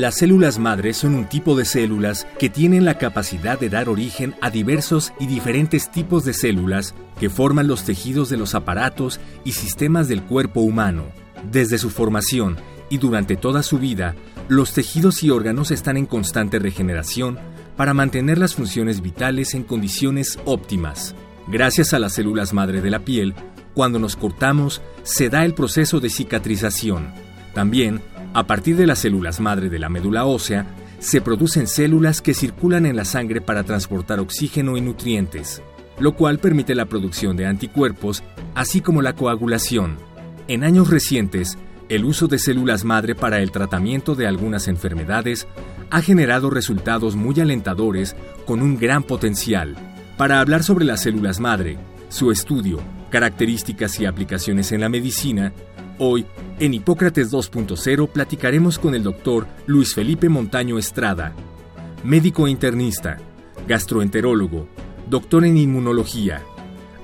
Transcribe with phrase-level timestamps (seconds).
[0.00, 4.34] Las células madres son un tipo de células que tienen la capacidad de dar origen
[4.40, 9.52] a diversos y diferentes tipos de células que forman los tejidos de los aparatos y
[9.52, 11.04] sistemas del cuerpo humano.
[11.52, 12.56] Desde su formación
[12.88, 14.14] y durante toda su vida,
[14.48, 17.38] los tejidos y órganos están en constante regeneración
[17.76, 21.14] para mantener las funciones vitales en condiciones óptimas.
[21.46, 23.34] Gracias a las células madre de la piel,
[23.74, 27.08] cuando nos cortamos, se da el proceso de cicatrización.
[27.52, 28.00] También,
[28.32, 30.66] a partir de las células madre de la médula ósea,
[31.00, 35.62] se producen células que circulan en la sangre para transportar oxígeno y nutrientes,
[35.98, 38.22] lo cual permite la producción de anticuerpos,
[38.54, 39.96] así como la coagulación.
[40.46, 45.48] En años recientes, el uso de células madre para el tratamiento de algunas enfermedades
[45.90, 48.14] ha generado resultados muy alentadores
[48.46, 49.76] con un gran potencial.
[50.16, 51.78] Para hablar sobre las células madre,
[52.10, 55.52] su estudio, características y aplicaciones en la medicina,
[56.02, 56.24] Hoy,
[56.58, 61.34] en Hipócrates 2.0, platicaremos con el doctor Luis Felipe Montaño Estrada,
[62.04, 63.18] médico internista,
[63.68, 64.66] gastroenterólogo,
[65.10, 66.42] doctor en inmunología,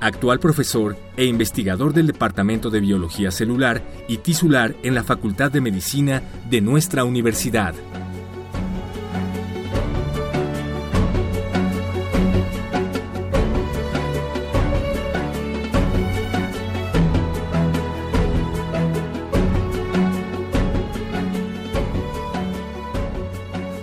[0.00, 5.60] actual profesor e investigador del Departamento de Biología Celular y Tisular en la Facultad de
[5.60, 7.74] Medicina de nuestra universidad.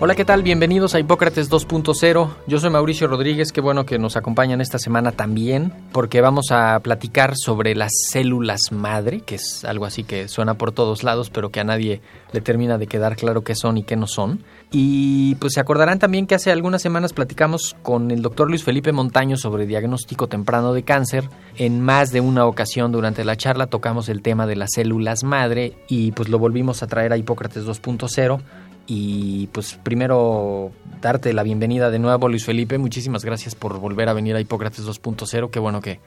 [0.05, 0.43] Hola, ¿qué tal?
[0.43, 2.29] Bienvenidos a Hipócrates 2.0.
[2.45, 6.77] Yo soy Mauricio Rodríguez, qué bueno que nos acompañan esta semana también, porque vamos a
[6.81, 11.51] platicar sobre las células madre, que es algo así que suena por todos lados, pero
[11.51, 12.01] que a nadie
[12.33, 14.43] le termina de quedar claro qué son y qué no son.
[14.73, 18.91] Y pues se acordarán también que hace algunas semanas platicamos con el doctor Luis Felipe
[18.91, 21.29] Montaño sobre diagnóstico temprano de cáncer.
[21.55, 25.77] En más de una ocasión durante la charla tocamos el tema de las células madre
[25.87, 28.41] y pues lo volvimos a traer a Hipócrates 2.0
[28.87, 30.71] y pues primero
[31.01, 32.77] darte la bienvenida de nuevo, Luis Felipe.
[32.77, 35.49] Muchísimas gracias por volver a venir a Hipócrates 2.0.
[35.49, 35.99] Qué bueno que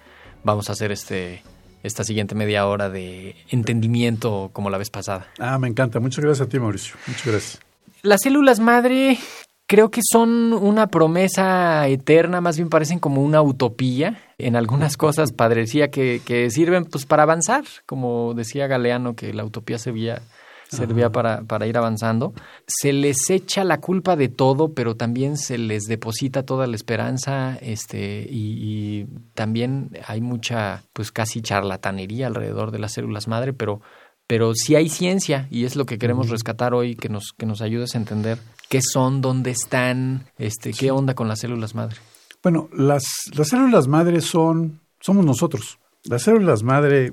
[0.45, 1.43] vamos a hacer este
[1.83, 5.29] esta siguiente media hora de entendimiento como la vez pasada.
[5.39, 6.01] Ah, me encanta.
[6.01, 6.97] Muchas gracias a ti, Mauricio.
[7.07, 7.61] Muchas gracias.
[8.03, 9.19] Las células madre
[9.67, 14.21] creo que son una promesa eterna, más bien parecen como una utopía.
[14.39, 19.45] En algunas cosas padrecía que, que sirven pues para avanzar, como decía Galeano, que la
[19.45, 20.23] utopía se veía
[20.69, 22.35] servía para, para, ir avanzando.
[22.67, 27.57] Se les echa la culpa de todo, pero también se les deposita toda la esperanza,
[27.61, 33.81] este, y, también hay mucha, pues casi charlatanería alrededor de las células madre, pero,
[34.27, 37.61] pero sí hay ciencia, y es lo que queremos rescatar hoy, que nos, que nos
[37.61, 38.39] ayudes a entender
[38.69, 41.97] qué son, dónde están, este, qué onda con las células madre.
[42.43, 43.05] Bueno, las,
[43.37, 45.79] las células madre son, somos nosotros.
[46.05, 47.13] Las células madre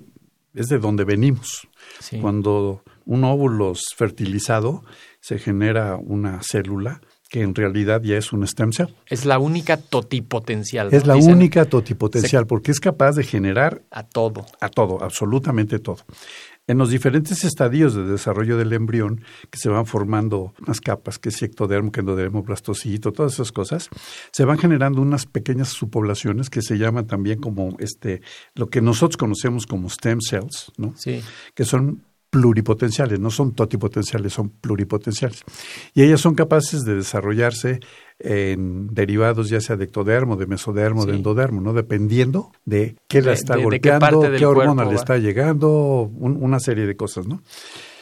[0.54, 1.68] es de donde venimos.
[2.22, 4.84] Cuando un óvulo fertilizado,
[5.20, 7.02] se genera una célula
[7.34, 8.94] que en realidad ya es un stem cell.
[9.08, 10.94] Es la única totipotencial.
[10.94, 14.46] Es la única totipotencial porque es capaz de generar a todo.
[14.62, 15.98] A todo, absolutamente todo.
[16.68, 21.30] En los diferentes estadios de desarrollo del embrión, que se van formando unas capas, que
[21.30, 23.90] es ectodermo, que endodermo, blastocito, todas esas cosas,
[24.32, 28.22] se van generando unas pequeñas subpoblaciones que se llaman también como este,
[28.54, 30.94] lo que nosotros conocemos como stem cells, ¿no?
[30.96, 31.22] Sí.
[31.56, 32.04] Que son
[32.34, 35.44] pluripotenciales, no son totipotenciales, son pluripotenciales.
[35.94, 37.80] Y ellas son capaces de desarrollarse
[38.18, 41.74] en derivados ya sea de ectodermo, de mesodermo, de endodermo, ¿no?
[41.74, 47.28] Dependiendo de qué la está golpeando, qué, hormona le está llegando, una serie de cosas,
[47.28, 47.44] ¿no?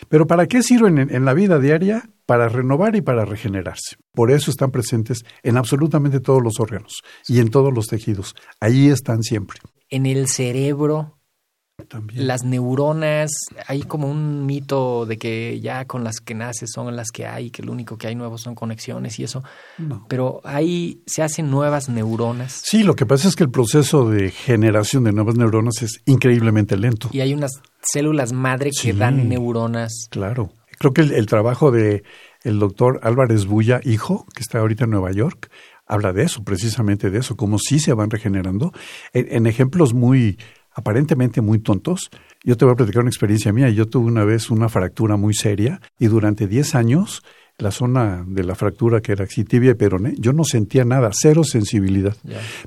[0.07, 2.09] Pero ¿para qué sirven en, la vida diaria?
[2.25, 3.97] Para renovar y para regenerarse.
[4.13, 8.33] Por eso están presentes en absolutamente todos los órganos y en todos los tejidos.
[8.61, 9.59] Ahí están siempre.
[9.89, 11.17] En el cerebro
[12.13, 13.31] las neuronas,
[13.67, 17.49] hay como un mito de que ya con las que naces son las que hay,
[17.49, 19.43] que lo único que hay nuevo son conexiones y eso.
[20.07, 22.61] Pero ahí se hacen nuevas neuronas.
[22.63, 26.77] Sí, lo que pasa es que el proceso de generación de nuevas neuronas es increíblemente
[26.77, 27.09] lento.
[27.11, 30.07] Y hay unas células madre que dan neuronas.
[30.09, 30.51] Claro.
[30.77, 32.03] Creo que el, trabajo de
[32.43, 35.51] el doctor Álvarez Bulla, hijo, que está ahorita en Nueva York,
[35.85, 38.71] habla de eso, precisamente de eso, cómo sí se van regenerando
[39.13, 40.39] en ejemplos muy
[40.73, 42.09] aparentemente muy tontos.
[42.43, 43.69] Yo te voy a platicar una experiencia mía.
[43.69, 47.23] Yo tuve una vez una fractura muy seria y durante 10 años
[47.57, 51.43] la zona de la fractura que era tibia y peroné, yo no sentía nada, cero
[51.43, 52.15] sensibilidad.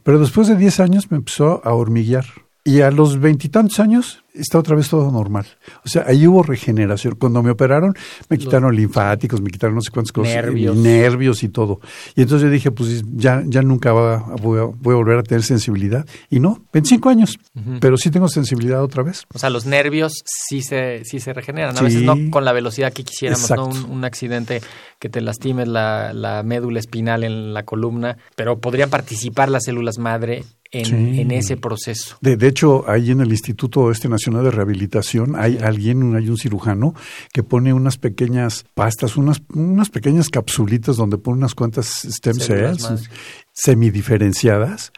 [0.03, 2.25] Pero después de 10 años me empezó a hormiguear.
[2.65, 5.47] Y a los veintitantos años está otra vez todo normal.
[5.85, 7.15] O sea, ahí hubo regeneración.
[7.15, 7.95] Cuando me operaron,
[8.29, 11.81] me quitaron linfáticos, me quitaron no sé cuántas cosas, nervios, nervios y todo.
[12.17, 16.07] Y entonces yo dije, pues ya, ya nunca va, voy, a, volver a tener sensibilidad.
[16.29, 17.39] Y no, 25 años,
[17.81, 19.25] pero sí tengo sensibilidad otra vez.
[19.33, 21.77] O sea, los nervios sí se, sí se regeneran.
[21.79, 23.67] A veces no con la velocidad que quisiéramos, ¿no?
[23.67, 24.61] Un, accidente
[24.99, 29.99] que te lastime la, la médula espinal en la columna, pero podrían participar las células
[29.99, 30.45] madre
[30.75, 32.17] en, en, ese proceso.
[32.21, 36.39] De, de, hecho, ahí en el Instituto Este Nacional de Rehabilitación hay alguien, hay un
[36.39, 36.95] cirujano
[37.31, 43.11] que pone unas pequeñas pastas, unas, unas pequeñas capsulitas donde pone unas cuantas stem cells
[43.53, 44.93] semidiferenciadas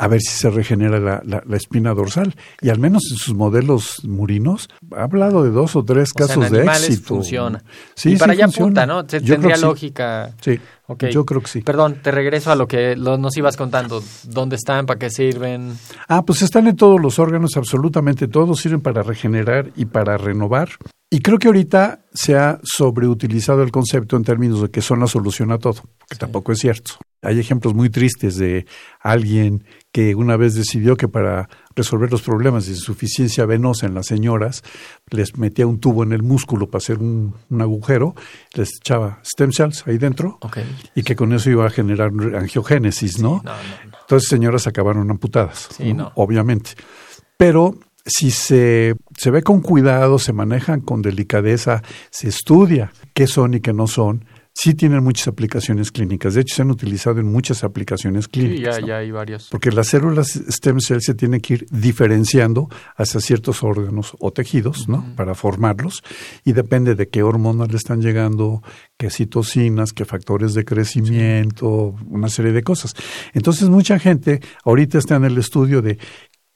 [0.00, 2.34] a ver si se regenera la, la, espina dorsal.
[2.62, 6.64] Y al menos en sus modelos murinos, ha hablado de dos o tres casos de
[6.64, 7.16] éxito.
[7.16, 7.62] funciona.
[7.94, 9.04] Sí, y para allá apunta, ¿no?
[9.04, 10.34] tendría lógica.
[10.40, 10.58] Sí,
[11.10, 11.60] yo creo que sí.
[11.60, 14.02] Perdón, te regreso a lo que nos ibas contando.
[14.24, 14.86] ¿Dónde están?
[14.86, 15.76] ¿Para qué sirven?
[16.08, 18.58] Ah, pues están en todos los órganos, absolutamente todos.
[18.58, 20.70] Sirven para regenerar y para renovar.
[21.10, 25.06] Y creo que ahorita se ha sobreutilizado el concepto en términos de que son la
[25.06, 26.94] solución a todo, que tampoco es cierto.
[27.22, 28.66] Hay ejemplos muy tristes de
[29.00, 34.06] alguien que una vez decidió que para resolver los problemas de insuficiencia venosa en las
[34.06, 34.62] señoras,
[35.10, 38.14] les metía un tubo en el músculo para hacer un, agujero,
[38.54, 40.38] les echaba stem cells ahí dentro
[40.94, 43.42] y que con eso iba a generar angiogénesis, ¿no?
[44.02, 45.68] Entonces señoras acabaron amputadas,
[46.14, 46.70] obviamente.
[47.36, 53.54] Pero si se, se ve con cuidado, se manejan con delicadeza, se estudia qué son
[53.54, 56.34] y qué no son, sí tienen muchas aplicaciones clínicas.
[56.34, 58.76] De hecho, se han utilizado en muchas aplicaciones clínicas.
[58.76, 59.48] Sí, ya, ya hay varias.
[59.50, 64.88] Porque las células stem cell se tienen que ir diferenciando hacia ciertos órganos o tejidos,
[64.88, 65.04] ¿no?
[65.16, 66.02] Para formarlos.
[66.44, 68.62] Y depende de qué hormonas le están llegando,
[68.96, 72.94] qué citocinas, qué factores de crecimiento, una serie de cosas.
[73.32, 75.98] Entonces, mucha gente ahorita está en el estudio de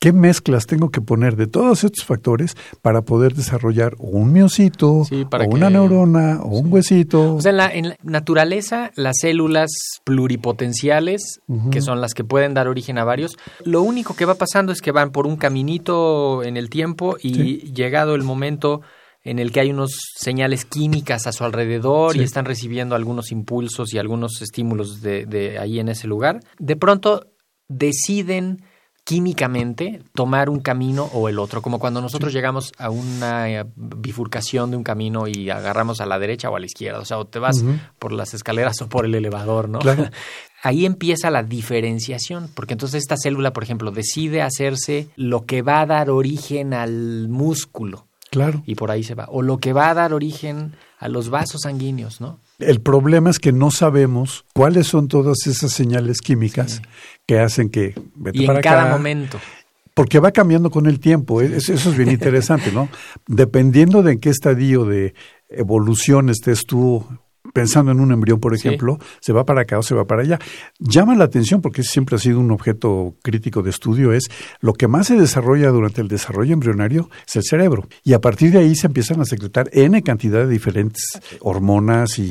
[0.04, 5.06] qué mezclas tengo que poner de todos estos factores para poder desarrollar un miocito, o
[5.48, 7.36] una neurona, o un huesito.
[7.36, 9.70] O sea, en la, naturaleza, las células
[10.04, 11.40] pluripotenciales,
[11.70, 14.82] que son las que pueden dar origen a varios, lo único que va pasando es
[14.82, 18.82] que van por un caminito en el tiempo y llegado el momento
[19.22, 23.94] en el que hay unos señales químicas a su alrededor y están recibiendo algunos impulsos
[23.94, 27.30] y algunos estímulos de, de ahí en ese lugar, de pronto
[27.68, 28.58] deciden
[29.04, 34.70] químicamente tomar un camino o el otro, como cuando nosotros llegamos a una eh, bifurcación
[34.70, 37.26] de un camino y agarramos a la derecha o a la izquierda, o sea, o
[37.26, 37.62] te vas
[37.98, 39.78] por las escaleras o por el elevador, ¿no?
[40.62, 45.82] Ahí empieza la diferenciación, porque entonces esta célula, por ejemplo, decide hacerse lo que va
[45.82, 48.06] a dar origen al músculo.
[48.30, 48.62] Claro.
[48.64, 49.26] Y por ahí se va.
[49.28, 52.40] O lo que va a dar origen a los vasos sanguíneos, ¿no?
[52.58, 56.82] El problema es que no sabemos cuáles son todas esas señales químicas
[57.26, 59.40] que hacen que vete y en cada momento.
[59.94, 62.88] Porque va cambiando con el tiempo, eso es bien interesante, ¿no?
[63.26, 65.14] Dependiendo de en qué estadio de
[65.48, 67.06] evolución estés tú
[67.54, 70.38] pensando en un embrión, por ejemplo, se va para acá o se va para allá.
[70.78, 74.24] Llama la atención, porque siempre ha sido un objeto crítico de estudio, es
[74.60, 77.88] lo que más se desarrolla durante el desarrollo embrionario es el cerebro.
[78.02, 81.04] Y a partir de ahí se empiezan a secretar N cantidad de diferentes
[81.40, 82.30] hormonas y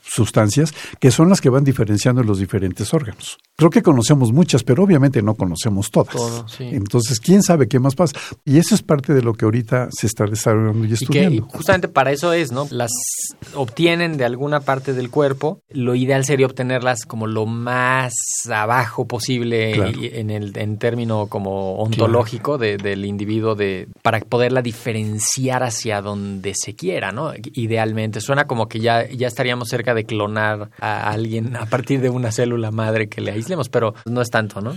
[0.00, 3.38] sustancias que son las que van diferenciando los diferentes órganos.
[3.56, 6.16] Creo que conocemos muchas, pero obviamente no conocemos todas.
[6.60, 8.16] Entonces, ¿quién sabe qué más pasa?
[8.44, 11.34] Y eso es parte de lo que ahorita se está desarrollando y estudiando.
[11.34, 12.68] Y justamente para eso es, ¿no?
[12.70, 12.92] Las
[13.54, 15.60] obtienen de alguna parte del cuerpo.
[15.70, 18.12] Lo ideal sería obtenerlas como lo más
[18.50, 19.72] abajo posible
[20.18, 26.74] en el en término como ontológico del individuo de para poderla diferenciar hacia donde se
[26.74, 27.32] quiera, ¿no?
[27.54, 28.20] Idealmente.
[28.20, 32.32] Suena como que ya, ya estaríamos cerca de clonar a alguien a partir de una
[32.32, 34.76] célula madre que le aislemos, pero no es tanto, ¿no?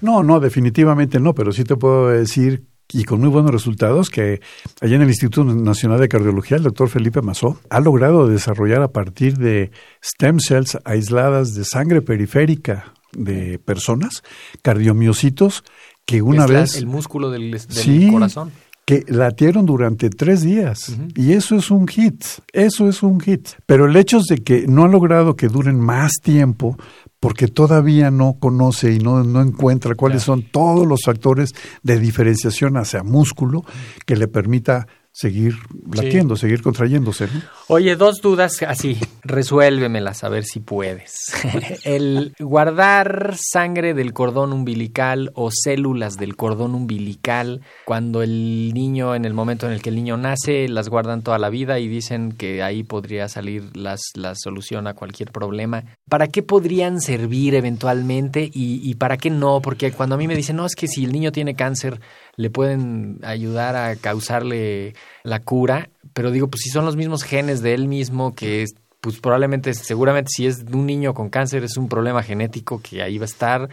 [0.00, 4.40] No, no, definitivamente no, pero sí te puedo decir y con muy buenos resultados que
[4.80, 8.88] allá en el Instituto Nacional de Cardiología, el doctor Felipe Mazó ha logrado desarrollar a
[8.88, 9.70] partir de
[10.02, 14.22] stem cells aisladas de sangre periférica de personas,
[14.62, 15.64] cardiomiocitos,
[16.04, 16.76] que una vez...
[16.76, 18.52] el músculo del, del sí, corazón
[18.84, 20.96] que latieron durante tres días.
[21.14, 22.22] Y eso es un hit,
[22.52, 23.48] eso es un hit.
[23.66, 26.76] Pero el hecho es de que no ha logrado que duren más tiempo
[27.24, 32.76] porque todavía no conoce y no, no encuentra cuáles son todos los factores de diferenciación
[32.76, 33.64] hacia músculo
[34.04, 35.54] que le permita seguir
[35.92, 37.28] latiendo, seguir contrayéndose.
[37.28, 37.40] ¿no?
[37.68, 41.32] Oye, dos dudas así, resuélvemelas a ver si puedes.
[41.84, 49.24] El guardar sangre del cordón umbilical o células del cordón umbilical cuando el niño, en
[49.24, 52.32] el momento en el que el niño nace, las guardan toda la vida y dicen
[52.32, 55.84] que ahí podría salir las, la solución a cualquier problema.
[56.08, 59.60] ¿Para qué podrían servir eventualmente y, y para qué no?
[59.60, 62.00] Porque cuando a mí me dicen, no, es que si el niño tiene cáncer,
[62.36, 67.62] le pueden ayudar a causarle la cura, pero digo, pues si son los mismos genes
[67.62, 68.66] de él mismo que
[69.04, 73.18] pues probablemente, seguramente si es un niño con cáncer es un problema genético que ahí
[73.18, 73.68] va a estar,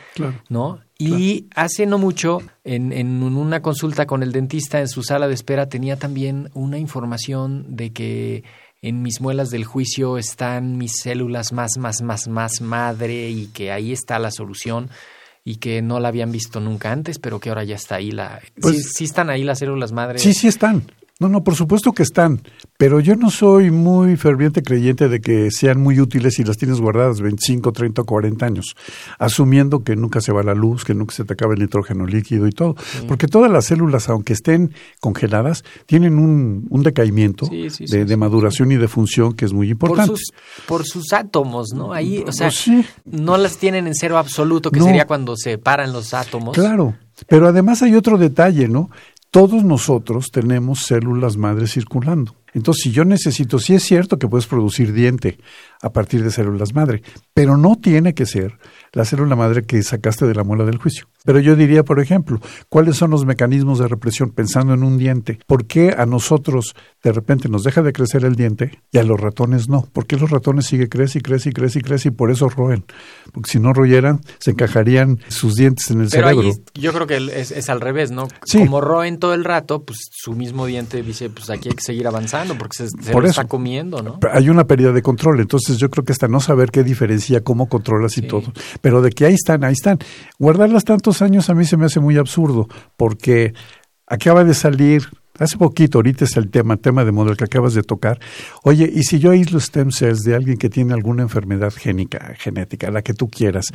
[0.49, 0.81] ¿no?
[0.97, 5.33] Y hace no mucho, en, en, una consulta con el dentista en su sala de
[5.33, 8.43] espera, tenía también una información de que
[8.81, 13.71] en mis muelas del juicio están mis células más, más, más, más madre y que
[13.71, 14.89] ahí está la solución
[15.43, 18.41] y que no la habían visto nunca antes, pero que ahora ya está ahí la...
[18.61, 20.19] Pues ¿sí, están ahí las células madre?
[20.19, 20.83] Sí, sí están.
[21.21, 22.41] No, no, por supuesto que están,
[22.77, 26.81] pero yo no soy muy ferviente creyente de que sean muy útiles si las tienes
[26.81, 28.75] guardadas 25, 30 o 40 años,
[29.19, 32.47] asumiendo que nunca se va la luz, que nunca se te acaba el nitrógeno líquido
[32.47, 32.75] y todo.
[33.07, 38.05] Porque todas las células, aunque estén congeladas, tienen un, un decaimiento Sí, sí, sí, de,
[38.05, 38.17] de sí.
[38.19, 40.13] maduración y de función que es muy Por importante.
[40.17, 40.31] sus,
[40.67, 41.93] por sus átomos, ¿no?
[41.93, 42.83] Ahí, o sea, Pues sí.
[43.05, 44.85] no las tienen en cero absoluto, que No.
[44.85, 46.55] sería cuando se paran los átomos.
[46.57, 46.95] Claro,
[47.27, 48.89] pero además hay otro detalle, ¿no?
[49.31, 52.35] Todos nosotros tenemos células madres circulando.
[52.53, 55.37] Entonces, si yo necesito, sí es cierto que puedes producir diente
[55.81, 57.01] a partir de células madre,
[57.33, 58.59] pero no tiene que ser
[58.91, 61.07] la célula madre que sacaste de la muela del juicio.
[61.23, 65.39] Pero yo diría, por ejemplo, ¿cuáles son los mecanismos de represión pensando en un diente?
[65.47, 69.19] ¿Por qué a nosotros de repente nos deja de crecer el diente y a los
[69.19, 69.87] ratones no?
[69.93, 72.49] ¿Por qué los ratones sigue crece y crece y crece y crece y por eso
[72.49, 72.83] roen?
[73.31, 76.49] Porque si no royeran, se encajarían sus dientes en el Pero cerebro.
[76.49, 78.27] ahí yo creo que es, es al revés, ¿no?
[78.45, 78.59] Sí.
[78.59, 82.07] Como roen todo el rato, pues su mismo diente dice, pues aquí hay que seguir
[82.07, 83.41] avanzando porque se, se Por lo eso.
[83.41, 84.19] está comiendo, ¿no?
[84.31, 85.39] hay una pérdida de control.
[85.39, 88.27] Entonces yo creo que hasta no saber qué diferencia, cómo controlas y Sí.
[88.27, 88.51] todo.
[88.81, 89.99] Pero de que ahí están, ahí están.
[90.39, 92.67] Guardarlas tantos años a mí se me hace muy absurdo
[92.97, 93.53] porque
[94.07, 95.03] acaba de salir,
[95.39, 98.19] hace poquito, ahorita es el tema, tema de moda que acabas de tocar.
[98.63, 102.91] Oye, y si yo aíslo stem cells de alguien que tiene alguna enfermedad génica, genética,
[102.91, 103.65] la que tú quieras,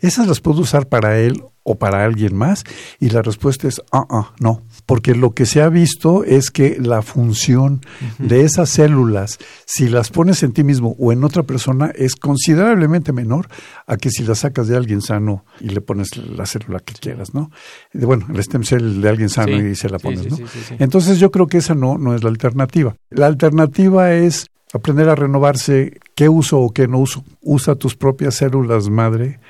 [0.00, 2.64] ¿esas las puedo usar para él o para alguien más?
[2.98, 4.62] Y la respuesta es, ah, ah, no.
[4.86, 7.80] Porque lo que se ha visto es que la función
[8.18, 13.12] de esas células, si las pones en ti mismo o en otra persona, es considerablemente
[13.12, 13.48] menor
[13.86, 17.34] a que si las sacas de alguien sano y le pones la célula que quieras,
[17.34, 17.50] ¿no?
[17.92, 20.36] Bueno, el stem cell de alguien sano Sí, y se la pones, sí, ¿no?
[20.36, 20.74] sí.
[20.78, 22.94] Entonces yo creo que esa no, no es la alternativa.
[23.10, 27.24] La alternativa es aprender a renovarse qué uso o qué no uso.
[27.40, 29.40] Usa tus propias células madre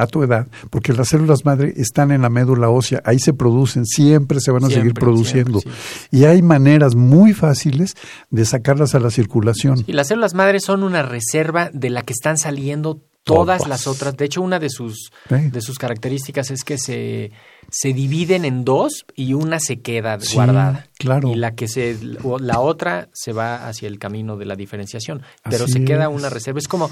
[0.00, 3.84] a tu edad, porque las células madre están en la médula ósea, ahí se producen,
[3.86, 5.60] siempre se van a seguir produciendo.
[5.60, 5.80] siempre,
[6.10, 7.94] Y hay maneras muy fáciles
[8.30, 9.84] de sacarlas a la circulación.
[9.86, 13.68] Y las células madres son una reserva de la que están saliendo todas Todas.
[13.68, 14.16] las otras.
[14.16, 15.50] De hecho, una de sus, Sí.
[15.50, 17.30] de sus características es que se,
[17.70, 20.86] se dividen en dos y una se queda Sí, guardada.
[20.98, 21.28] claro.
[21.30, 25.20] Y la que se, la otra se va hacia el camino de la diferenciación.
[25.48, 26.10] Pero Así se queda es.
[26.16, 26.58] una reserva.
[26.58, 26.90] Es como,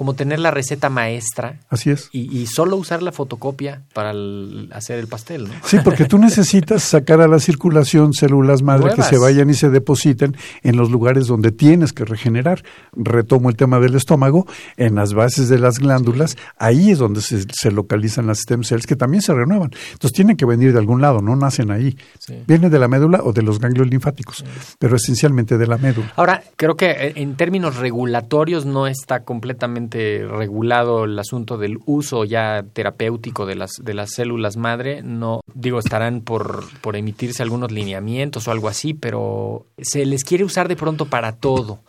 [0.00, 2.08] como tener la receta maestra Así es.
[2.10, 5.50] y, y solo usar la fotocopia para el- hacer el pastel, ¿no?
[5.62, 8.96] Sí, porque tú necesitas sacar a la circulación células madre Nuevas.
[9.10, 12.64] que se vayan y se depositen en los lugares donde tienes que regenerar.
[12.94, 14.46] Retomo el tema del estómago,
[14.78, 18.86] en las bases de las glándulas, ahí es donde se, se localizan las stem cells
[18.86, 19.70] que también se renuevan.
[19.92, 21.94] Entonces tienen que venir de algún lado, no nacen ahí.
[22.18, 22.42] Sí.
[22.46, 24.46] Vienen de la médula o de los ganglios linfáticos,
[24.78, 26.10] pero esencialmente de la médula.
[26.16, 32.24] Ahora, creo que eh, en términos regulatorios no está completamente regulado el asunto del uso
[32.24, 35.02] ya terapéutico de las, de las células madre.
[35.02, 40.44] No, digo, estarán por, por emitirse algunos lineamientos o algo así, pero se les quiere
[40.44, 41.80] usar de pronto para todo.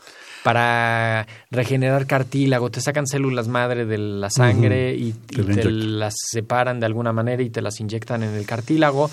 [0.44, 6.16] Para regenerar cartílago, te sacan células madre de la sangre y, y Te te las
[6.18, 9.12] separan de alguna manera y te las inyectan en el cartílago.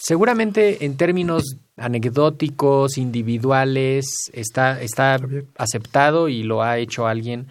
[0.00, 5.18] Seguramente en términos anecdóticos, individuales, está, está
[5.56, 7.48] aceptado y lo ha hecho alguien,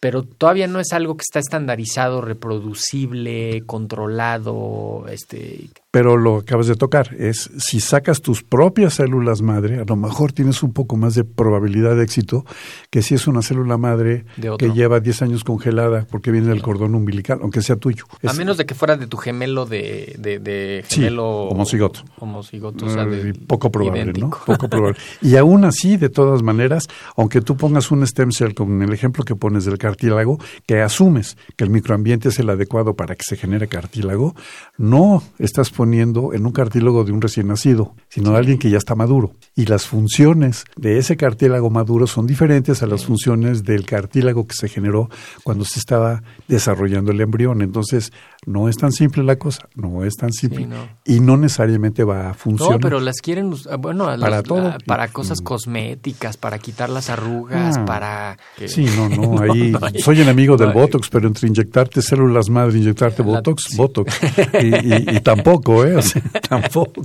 [0.00, 6.68] pero todavía no es algo que está estandarizado, reproducible, controlado, este, Pero lo que acabas
[6.68, 10.96] de tocar es, si sacas tus propias células madre, a lo mejor tienes un poco
[10.96, 12.44] más de probabilidad de éxito
[12.90, 16.62] que si es una célula madre De que lleva 10 años congelada porque viene del
[16.62, 18.04] cordón umbilical, aunque sea tuyo.
[18.24, 22.04] a menos de que fuera de tu gemelo de, de, de Sí, gemelo homocigoto.
[22.18, 24.28] homocigoto, o sea, de- Eh, poco probable, idéntico.
[24.28, 24.44] ¿no?
[24.46, 24.96] Poco probable.
[25.22, 29.24] Y aún así, de todas maneras, aunque tú pongas un stem cell, con el ejemplo
[29.24, 33.36] que pones del cartílago, que asumes que el microambiente es el adecuado para que se
[33.36, 34.34] genere cartílago,
[34.78, 38.76] no estás poniendo en un cartílago de un recién nacido, sino de alguien que ya
[38.76, 39.32] está maduro.
[39.56, 44.52] Y las funciones de ese cartílago maduro son diferentes a las funciones del cartílago que
[44.54, 45.08] se generó
[45.42, 47.62] cuando se estaba desarrollando el embrión.
[47.62, 48.12] Entonces,
[48.46, 50.66] no es tan simple la cosa, no es tan simple.
[51.04, 52.74] Y no necesariamente va a funcionar.
[52.74, 57.84] No, pero las quieren, bueno, para, todo, para cosas cosméticas, para quitar las arrugas, ah,
[57.84, 58.38] para...
[58.66, 63.22] Sí, no, no, ahí soy enemigo del Botox, pero entre inyectarte células madre e inyectarte
[63.22, 64.18] Botox, Botox.
[64.60, 66.00] Y, tampoco, ¿eh?
[66.48, 67.02] tampoco.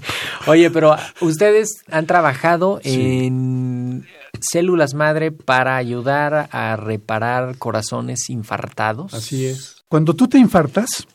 [0.47, 4.05] Oye, pero ustedes han trabajado en
[4.39, 9.13] células madre para ayudar a reparar corazones infartados.
[9.13, 9.74] Así es.
[9.87, 11.07] Cuando tú te infartas,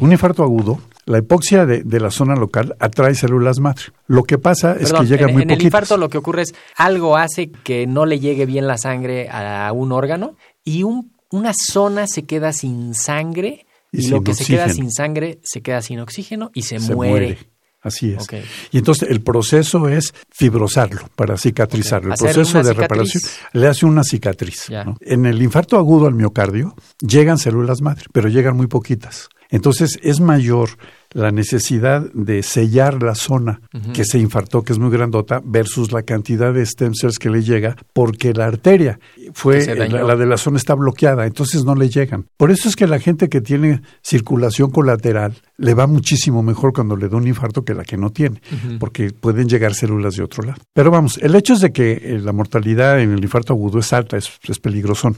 [0.00, 3.84] un infarto agudo, la hipoxia de, la zona local atrae células madre.
[4.06, 7.16] Lo que pasa es que llega muy En el infarto lo que ocurre es algo
[7.16, 12.24] hace que no le llegue bien la sangre a un órgano y una zona se
[12.24, 16.62] queda sin sangre y, lo que se queda sin sangre se queda sin oxígeno y
[16.62, 17.38] se, muere.
[17.82, 18.26] Así es.
[18.70, 22.14] Y entonces el proceso es fibrosarlo para cicatrizarlo.
[22.14, 23.22] El proceso de reparación
[23.52, 24.68] le hace una cicatriz.
[25.00, 29.28] En el infarto agudo al miocardio llegan células madre, pero llegan muy poquitas.
[29.50, 30.70] Entonces es mayor
[31.12, 33.60] la necesidad de sellar la zona
[33.94, 37.42] que se infartó, que es muy grandota, versus la cantidad de stem cells que le
[37.42, 38.98] llega, porque la arteria
[39.32, 42.26] fue la, de la zona está bloqueada, entonces no le llegan.
[42.36, 46.96] Por eso es que la gente que tiene circulación colateral le va muchísimo mejor cuando
[46.96, 48.40] le da un infarto que la que no tiene,
[48.78, 50.60] porque pueden llegar células de otro lado.
[50.72, 53.92] Pero vamos, el hecho es de que eh, la mortalidad en el infarto agudo es
[53.92, 55.16] alta, es, es peligrosón.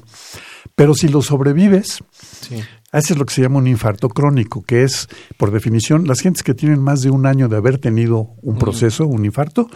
[0.75, 2.03] Pero si lo sobrevives,
[2.41, 2.63] sí.
[2.91, 6.55] haces lo que se llama un infarto crónico, que es, por definición, las gentes que
[6.55, 9.69] tienen más de un año de haber tenido un proceso, un infarto,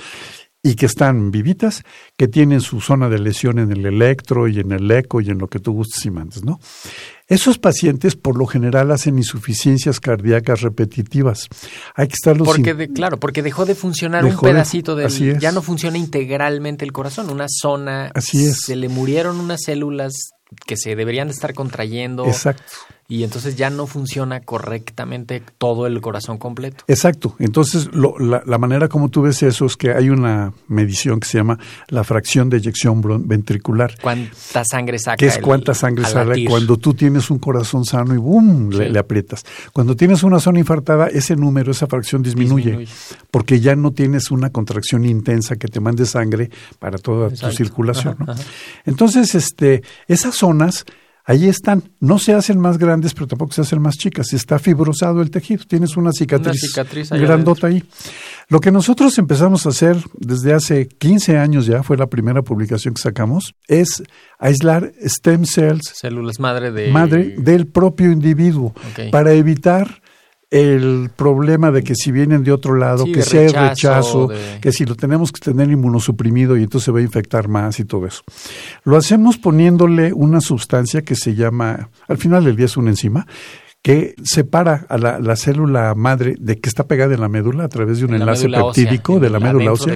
[0.62, 1.85] y que están vivitas,
[2.17, 5.38] que tienen su zona de lesión en el electro y en el eco y en
[5.38, 6.59] lo que tú gustes y mandes, ¿no?
[7.28, 11.49] Esos pacientes por lo general hacen insuficiencias cardíacas repetitivas.
[11.95, 15.97] Hay que estarlos porque claro, porque dejó de funcionar un pedacito de ya no funciona
[15.97, 18.62] integralmente el corazón, una zona así es.
[18.62, 20.12] se le murieron unas células
[20.67, 22.26] que se deberían estar contrayendo.
[22.26, 22.73] Exacto.
[23.10, 26.84] Y entonces ya no funciona correctamente todo el corazón completo.
[26.88, 27.34] Exacto.
[27.38, 31.58] Entonces, la, manera como tú ves eso es que hay una medición que se llama
[31.88, 33.94] la fracción de eyección ventricular.
[34.02, 35.16] ¿Cuánta sangre saca?
[35.16, 38.68] Que es cuánta sangre sale cuando tú tienes un corazón sano y ¡boom!
[38.72, 39.42] Le, aprietas.
[39.73, 42.86] Cuando tienes una zona infartada, ese número, esa fracción disminuye,
[43.30, 48.18] porque ya no tienes una contracción intensa que te mande sangre para toda tu circulación.
[48.84, 50.84] Entonces, este, esas zonas
[51.28, 54.32] Ahí están, no se hacen más grandes, pero tampoco se hacen más chicas.
[54.32, 56.73] Está fibrosado el tejido, tienes una cicatriz,
[57.10, 57.84] grandota ahí.
[58.49, 62.95] Lo que nosotros empezamos a hacer desde hace 15 años ya, fue la primera publicación
[62.95, 64.02] que sacamos, es
[64.38, 66.91] aislar stem cells, células madre, de...
[66.91, 68.73] madre del propio individuo,
[69.12, 70.00] para evitar
[70.50, 74.28] el problema de que si vienen de otro lado, que si hay rechazo,
[74.61, 77.84] que si lo tenemos que tener inmunosuprimido y entonces se va a infectar más y
[77.84, 78.23] todo eso.
[78.84, 83.26] Lo hacemos poniéndole una sustancia que se llama, al final del día es una enzima,
[83.82, 87.99] que separa a la, célula madre de que está pegada en la médula a través
[87.99, 89.95] de un enlace peptídico de la médula ósea.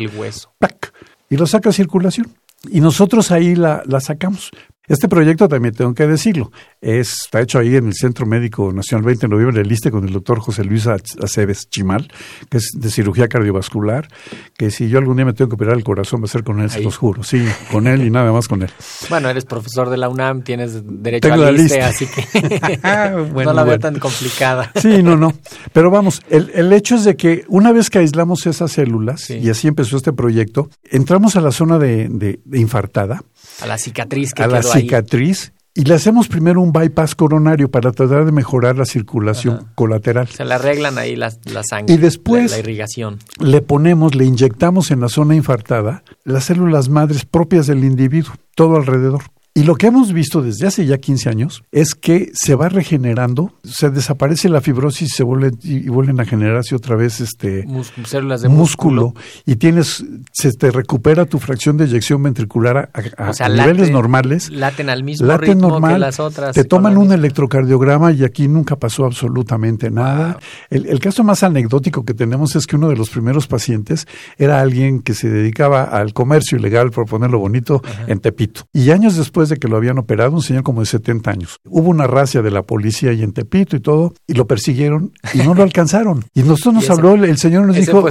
[1.29, 2.29] y lo saca a circulación.
[2.71, 4.51] Y nosotros ahí la, la sacamos.
[4.93, 6.53] Este proyecto también tengo que decirlo,
[6.83, 10.13] está hecho ahí en el Centro Médico Nacional 20 de noviembre del ISTE con el
[10.13, 12.13] doctor José Luis Aceves Chimal,
[12.51, 14.07] que es de cirugía cardiovascular,
[14.55, 16.61] que si yo algún día me tengo que operar el corazón va a ser con
[16.61, 18.69] él, se los juro, sí, con él y nada más con él.
[19.09, 22.79] Bueno, eres profesor de la UNAM, tienes derecho al ISTE, así que
[23.45, 24.73] no la veo tan complicada.
[24.75, 25.33] Sí, no, no,
[25.73, 29.69] pero vamos, el, hecho es de que una vez que aislamos esas células, y así
[29.69, 33.23] empezó este proyecto, entramos a la zona de, de infartada,
[33.63, 37.93] a la cicatriz que a la cicatriz y le hacemos primero un bypass coronario para
[37.93, 40.29] tratar de mejorar la circulación colateral.
[40.29, 41.31] Se le arreglan ahí la,
[41.63, 41.95] sangre.
[41.95, 43.19] Y después la, irrigación.
[43.41, 48.77] le ponemos, le inyectamos en la zona infartada las células madres propias del individuo, todo
[48.77, 49.23] alrededor.
[49.55, 53.53] Y lo que hemos visto desde hace ya 15 años es que se va regenerando,
[53.63, 57.67] se desaparece la fibrosis se vuelve, y, vuelven a generarse otra vez este
[58.07, 59.13] células de músculo,
[59.45, 64.51] y tienes se te recupera tu fracción de eyección ventricular a, niveles normales.
[64.51, 66.55] Laten al mismo ritmo que las otras.
[66.55, 70.39] Te toman un electrocardiograma y aquí nunca pasó absolutamente nada.
[70.71, 74.07] El, caso más anecdótico que tenemos es que uno de los primeros pacientes
[74.39, 78.63] era alguien que se dedicaba al comercio ilegal, por ponerlo bonito, en Tepito.
[78.73, 81.59] Y años después después de que lo habían operado, un señor como de 70 años.
[81.69, 85.39] Hubo una racia de la policía ahí en Tepito y todo, y lo persiguieron y
[85.39, 86.25] no lo alcanzaron.
[86.35, 88.03] Y nosotros nos ese- habló, el, señor nos dijo,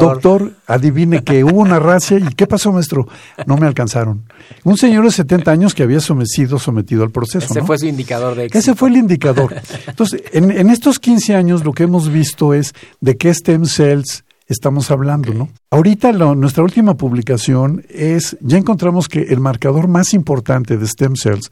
[0.00, 3.06] doctor, adivine que hubo una racia y ¿qué pasó, maestro?
[3.46, 4.24] No me alcanzaron.
[4.64, 7.46] Un señor de 70 años que había sometido, sometido al proceso.
[7.50, 7.66] Ese ¿no?
[7.66, 8.58] fue su indicador de éxito.
[8.58, 9.54] Ese fue el indicador.
[9.86, 14.24] Entonces, en, en estos 15 años lo que hemos visto es de qué stem cells
[14.52, 15.48] estamos hablando, ¿no?
[15.70, 21.14] Ahorita lo- nuestra última publicación es, ya encontramos que el marcador más importante de stem
[21.16, 21.48] cells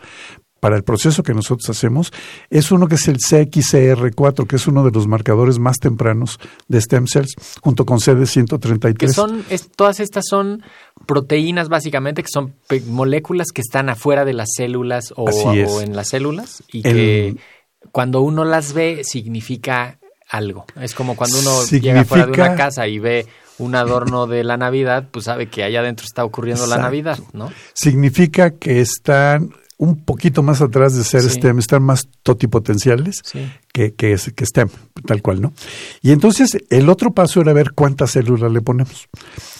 [0.60, 2.12] para el proceso que nosotros hacemos
[2.50, 6.80] es uno que es el CXCR4, que es uno de los marcadores más tempranos de
[6.80, 8.96] stem cells, junto con CD133.
[8.96, 10.62] Que son, es- todas estas son
[11.06, 12.54] proteínas básicamente, que son
[12.88, 15.26] moléculas que están afuera de las células o,
[15.80, 17.36] en las células y El- que
[17.92, 20.66] cuando uno las ve significa algo.
[20.80, 23.26] Es como cuando uno llega fuera de una casa y ve
[23.58, 26.78] un adorno de la Navidad, pues sabe que allá adentro está ocurriendo la.
[26.78, 27.52] Navidad, ¿no?
[27.74, 31.30] Significa que están un poquito más atrás de ser Sí.
[31.30, 33.20] STEM, están más totipotenciales.
[33.24, 33.50] Sí.
[33.72, 34.68] que, que, que STEM,
[35.06, 35.52] tal cual, ¿no?
[36.02, 39.08] Y entonces el otro paso era ver cuántas células le ponemos.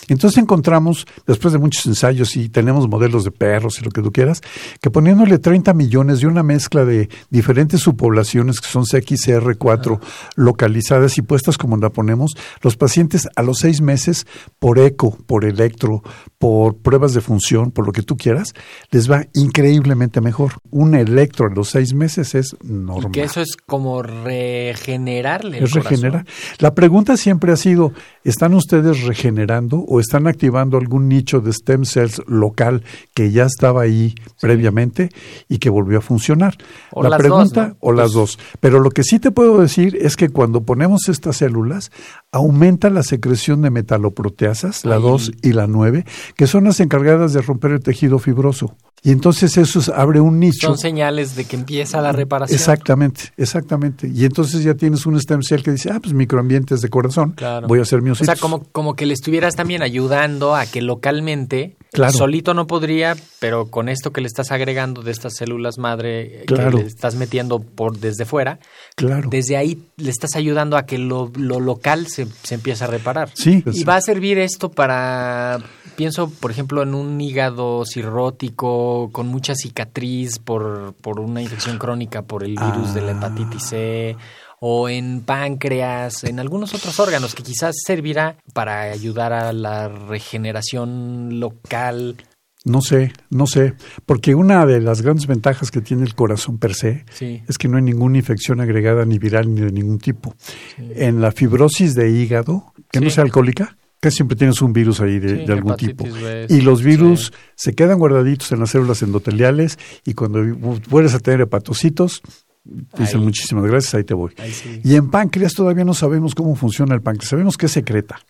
[0.09, 4.13] Entonces encontramos, después de muchos ensayos y tenemos modelos de perros y lo que tú
[4.13, 4.41] quieras,
[4.81, 10.01] que poniéndole 30 millones de una mezcla de diferentes subpoblaciones que son CXCR4
[10.37, 14.27] localizadas y puestas como la ponemos, los pacientes a los seis meses,
[14.59, 16.03] por eco, por electro,
[16.39, 18.55] por pruebas de función, por lo que tú quieras,
[18.91, 20.55] les va increíblemente mejor.
[20.71, 23.11] Un electro a los seis meses es normal.
[23.11, 26.25] Y que eso es como regenerarle el Es regenerar.
[26.59, 27.93] La pregunta siempre ha sido,
[28.25, 32.83] ¿están ustedes regenerando o están activando algún nicho de stem cells local
[33.15, 35.11] que ya estaba ahí previamente
[35.49, 36.57] y que volvió a funcionar?
[36.93, 37.77] O la las pregunta, dos, ¿no?
[37.81, 38.39] o las Pues- dos.
[38.61, 41.91] Pero lo que sí te puedo decir es que cuando ponemos estas células,
[42.33, 45.03] aumenta la secreción de metaloproteasas, la Ahí.
[45.03, 46.05] 2 y la 9,
[46.37, 48.77] que son las encargadas de romper el tejido fibroso.
[49.03, 50.67] Y entonces eso es- abre un nicho.
[50.67, 52.55] Son señales de que empieza la reparación.
[52.59, 54.11] Exactamente, exactamente.
[54.13, 57.69] Y entonces ya tienes un stem cell que dice, ah, pues microambientes de corazón, Claro.
[57.69, 58.27] voy a hacer O miocitos.
[58.27, 62.13] sea, como, como que le estuvieras también ayudando a que localmente, Claro.
[62.13, 66.77] solito no podría, pero con esto que le estás agregando de estas células madre Claro.
[66.77, 68.59] que le estás metiendo por desde fuera,
[68.97, 69.29] Claro.
[69.31, 73.31] desde ahí le estás ayudando a que lo, lo local se, se empiece a reparar.
[73.35, 73.65] Sí.
[73.73, 75.61] Y va a servir esto para,
[75.99, 82.23] pienso, por ejemplo, en un hígado cirrótico con mucha cicatriz por, por una infección crónica
[82.23, 83.17] por el virus de la Ah.
[83.17, 84.17] hepatitis C,
[84.61, 91.41] o en páncreas, en algunos otros órganos que quizás servirá para ayudar a la regeneración
[91.41, 92.17] local.
[92.65, 93.75] No sé, no sé.
[94.07, 97.43] Porque una de las grandes ventajas que tiene el corazón per se Sí.
[97.49, 100.35] es que no hay ninguna infección agregada ni viral ni de ningún tipo.
[100.77, 105.19] En la fibrosis de hígado, que no sea alcohólica, que siempre tienes un virus ahí
[105.19, 106.05] de, Sí, de algún tipo.
[106.05, 107.33] B, Y los virus sí.
[107.57, 110.41] se quedan guardaditos en las células endoteliales y cuando
[110.89, 112.23] vuelves a tener hepatocitos,
[112.65, 113.25] dicen Ahí.
[113.25, 114.33] muchísimas gracias, ahí te voy.
[114.39, 114.81] Ahí sí.
[114.85, 117.31] Y en páncreas todavía no sabemos cómo funciona el páncreas.
[117.31, 118.21] Sabemos que es secreta,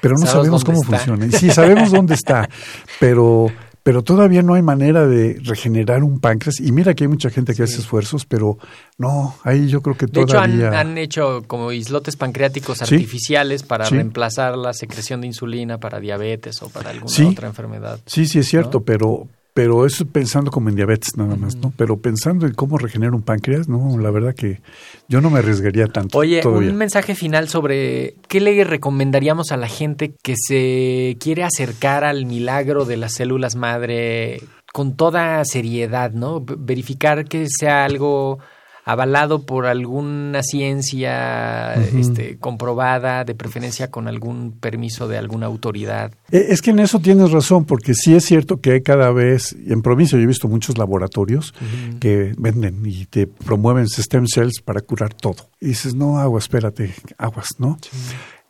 [0.00, 0.98] pero no Sabemos cómo está.
[0.98, 1.26] funciona.
[1.26, 2.48] Y sí, sabemos dónde está,
[3.00, 3.46] pero,
[3.88, 6.60] pero todavía no hay manera de regenerar un páncreas.
[6.60, 8.58] Y mira que hay mucha gente que hace esfuerzos, pero
[8.98, 10.78] no, ahí yo creo que De hecho, han, todavía...
[10.78, 12.84] han hecho como islotes pancreáticos Sí.
[12.96, 13.94] artificiales para Sí.
[13.94, 17.24] reemplazar la secreción de insulina para diabetes o para alguna Sí.
[17.24, 17.98] otra enfermedad.
[18.04, 18.84] Sí, sí, es cierto, ¿no?
[18.84, 19.26] pero,
[19.58, 21.72] pero eso pensando como en diabetes nada más, ¿no?
[21.76, 24.60] Pero pensando en cómo regenerar un páncreas, no, la verdad que
[25.08, 26.16] yo no me arriesgaría tanto.
[26.16, 26.70] Oye, todavía.
[26.70, 32.24] un mensaje final sobre qué le recomendaríamos a la gente que se quiere acercar al
[32.24, 34.42] milagro de las células madre
[34.72, 36.40] con toda seriedad, ¿no?
[36.40, 38.38] Verificar que sea algo
[38.88, 46.12] avalado por alguna ciencia este, comprobada, de preferencia con algún permiso de alguna autoridad.
[46.32, 49.54] Eh, Es que en eso tienes razón, porque sí es cierto que hay cada vez,
[49.66, 51.52] en provincia yo he visto muchos laboratorios
[52.00, 55.50] que venden y te promueven stem cells para curar todo.
[55.60, 57.76] Y dices, no, agua, espérate, aguas, ¿no?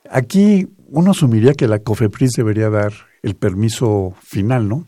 [0.09, 2.93] Aquí uno asumiría que la COFEPRIS debería dar
[3.25, 4.85] el permiso final, ¿no?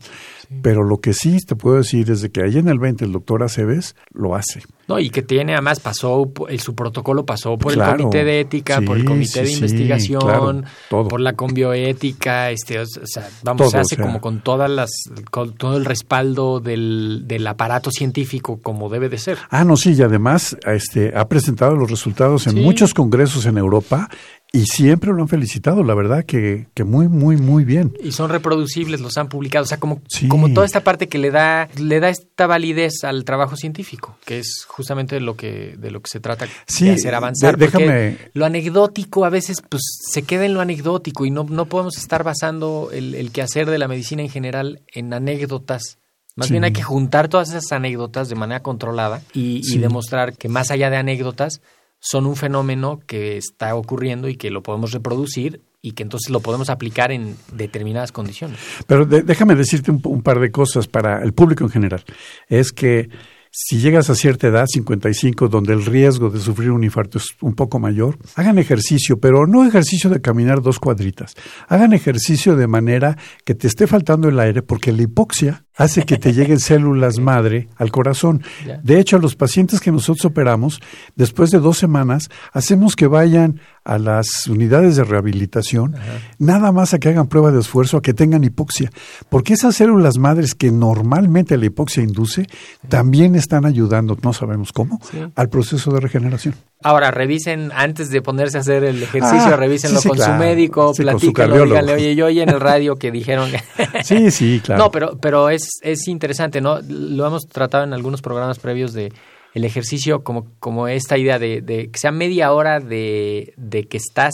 [0.61, 3.11] Pero lo que sí te puedo decir es de que ahí en el 20 el
[3.11, 4.61] doctor Aceves lo hace.
[4.91, 7.91] No, y que tiene, además, pasó, el, su protocolo pasó por Claro.
[7.93, 11.07] el comité de ética, por el comité de sí, investigación, claro, todo.
[11.07, 14.05] por la conbioética, este, o sea, vamos, Todo, se hace o sea.
[14.05, 14.91] como con todas las,
[15.29, 19.37] con todo el respaldo del, del aparato científico como debe de ser.
[19.49, 22.59] Ah, no, sí, y además este, ha presentado los resultados en Sí.
[22.59, 24.09] muchos congresos en Europa
[24.53, 27.93] y siempre lo han felicitado, la verdad que, que muy, muy, muy bien.
[28.03, 30.27] Y son reproducibles, los han publicado, o sea, como, Sí.
[30.27, 34.39] como toda esta parte que le da, le da esta validez al trabajo científico, que
[34.39, 37.57] es justamente lo que, de lo que se trata Sí, de hacer avanzar.
[37.57, 41.45] de- porque déjame- Lo anecdótico a veces pues se queda en lo anecdótico y no,
[41.45, 45.97] no podemos estar basando el, el quehacer de la medicina en general en anécdotas
[46.35, 46.53] Más Sí.
[46.53, 50.89] bien hay que juntar todas esas anécdotas de manera controlada y, demostrar que más allá
[50.89, 51.61] de anécdotas
[52.01, 56.41] son un fenómeno que está ocurriendo y que lo podemos reproducir y que entonces lo
[56.41, 58.59] podemos aplicar en determinadas condiciones.
[58.87, 62.03] Pero déjame decirte un, un par de cosas para el público en general.
[62.49, 63.09] Es que
[63.53, 67.53] si llegas a cierta edad, 55, donde el riesgo de sufrir un infarto es un
[67.53, 71.35] poco mayor, hagan ejercicio, pero no ejercicio de caminar dos cuadritas.
[71.67, 76.17] Hagan ejercicio de manera que te esté faltando el aire, porque la hipoxia hace que
[76.17, 78.43] te lleguen células madre al corazón.
[78.83, 80.79] De hecho, a los pacientes que nosotros operamos,
[81.15, 85.95] después de dos semanas, hacemos que vayan a las unidades de rehabilitación,
[86.37, 88.91] nada más a que hagan prueba de esfuerzo, a que tengan hipoxia.
[89.29, 92.47] Porque esas células madres que normalmente la hipoxia induce,
[92.89, 95.17] también están ayudando, no sabemos cómo, Sí.
[95.35, 96.53] al proceso de regeneración.
[96.83, 100.33] Ahora, revisen, antes de ponerse a hacer el ejercicio, Ah, revísenlo sí, sí, con claro.
[100.33, 103.49] su médico, Sí, con su platíquenlo, díganle, oye, yo oí en el radio que dijeron...
[104.03, 104.85] Sí, sí, claro.
[104.85, 106.79] No, pero, pero es, es interesante, ¿no?
[106.87, 109.11] Lo hemos tratado en algunos programas previos de
[109.53, 113.97] el ejercicio como, como esta idea de, de que sea media hora de, de que
[113.97, 114.33] estás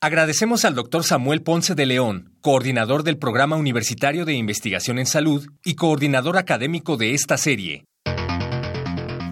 [0.00, 5.46] Agradecemos al doctor Samuel Ponce de León, coordinador del Programa Universitario de Investigación en Salud
[5.64, 7.84] y coordinador académico de esta serie.